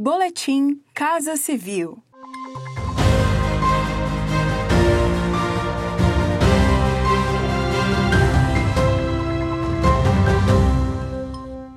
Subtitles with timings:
[0.00, 2.00] Boletim Casa Civil.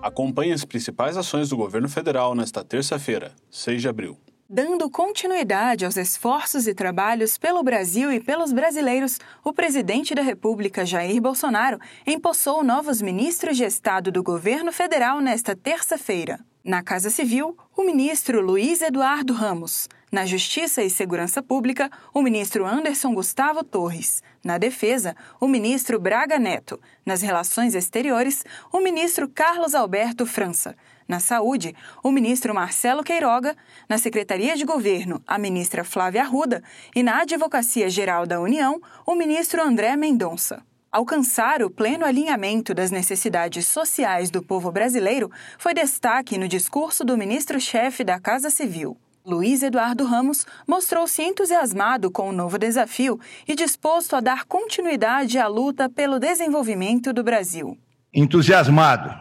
[0.00, 4.16] Acompanhe as principais ações do governo federal nesta terça-feira, 6 de abril.
[4.48, 10.86] Dando continuidade aos esforços e trabalhos pelo Brasil e pelos brasileiros, o presidente da República,
[10.86, 16.40] Jair Bolsonaro, empossou novos ministros de Estado do governo federal nesta terça-feira.
[16.66, 19.88] Na Casa Civil, o ministro Luiz Eduardo Ramos.
[20.10, 24.20] Na Justiça e Segurança Pública, o ministro Anderson Gustavo Torres.
[24.42, 26.80] Na Defesa, o ministro Braga Neto.
[27.06, 30.74] Nas Relações Exteriores, o ministro Carlos Alberto França.
[31.06, 33.56] Na Saúde, o ministro Marcelo Queiroga,
[33.88, 36.64] na Secretaria de Governo, a ministra Flávia Arruda
[36.96, 40.64] e na Advocacia Geral da União, o ministro André Mendonça.
[40.96, 47.18] Alcançar o pleno alinhamento das necessidades sociais do povo brasileiro foi destaque no discurso do
[47.18, 48.96] ministro-chefe da Casa Civil.
[49.22, 55.46] Luiz Eduardo Ramos mostrou-se entusiasmado com o novo desafio e disposto a dar continuidade à
[55.46, 57.76] luta pelo desenvolvimento do Brasil.
[58.10, 59.14] Entusiasmado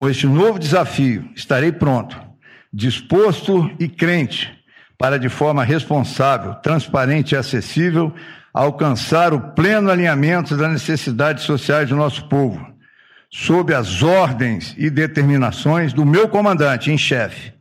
[0.00, 2.18] com este novo desafio, estarei pronto,
[2.72, 4.58] disposto e crente
[4.96, 8.14] para, de forma responsável, transparente e acessível,
[8.58, 12.60] alcançar o pleno alinhamento das necessidades sociais do nosso povo,
[13.30, 17.52] sob as ordens e determinações do meu comandante em chefe,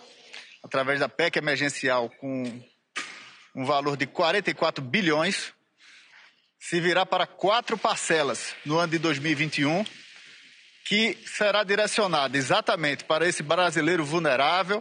[0.62, 2.44] através da PEC emergencial com
[3.56, 5.52] um valor de 44 bilhões,
[6.60, 9.84] se virá para quatro parcelas no ano de 2021,
[10.84, 14.80] que será direcionado exatamente para esse brasileiro vulnerável